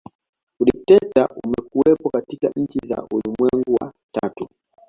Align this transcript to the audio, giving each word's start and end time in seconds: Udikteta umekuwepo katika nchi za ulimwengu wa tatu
Udikteta 0.59 1.27
umekuwepo 1.43 2.09
katika 2.09 2.51
nchi 2.55 2.79
za 2.87 2.95
ulimwengu 3.11 3.75
wa 3.81 3.93
tatu 4.11 4.49